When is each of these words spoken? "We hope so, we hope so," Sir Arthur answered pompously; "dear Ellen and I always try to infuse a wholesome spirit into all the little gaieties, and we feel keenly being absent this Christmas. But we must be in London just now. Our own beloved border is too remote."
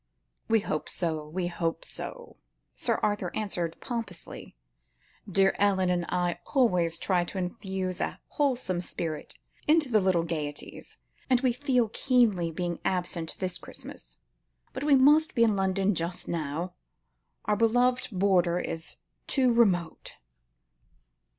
"We 0.47 0.61
hope 0.61 0.89
so, 0.89 1.27
we 1.27 1.45
hope 1.45 1.85
so," 1.85 2.37
Sir 2.73 2.99
Arthur 3.03 3.29
answered 3.35 3.77
pompously; 3.81 4.55
"dear 5.31 5.53
Ellen 5.59 5.91
and 5.91 6.07
I 6.09 6.39
always 6.55 6.97
try 6.97 7.23
to 7.25 7.37
infuse 7.37 8.01
a 8.01 8.19
wholesome 8.29 8.81
spirit 8.81 9.37
into 9.67 9.89
all 9.89 9.93
the 9.93 10.01
little 10.01 10.23
gaieties, 10.23 10.97
and 11.29 11.39
we 11.41 11.53
feel 11.53 11.89
keenly 11.89 12.49
being 12.49 12.79
absent 12.83 13.35
this 13.37 13.59
Christmas. 13.59 14.17
But 14.73 14.83
we 14.85 14.95
must 14.95 15.35
be 15.35 15.43
in 15.43 15.55
London 15.55 15.93
just 15.93 16.27
now. 16.27 16.73
Our 17.45 17.53
own 17.53 17.59
beloved 17.59 18.07
border 18.11 18.57
is 18.59 18.95
too 19.27 19.53
remote." 19.53 20.17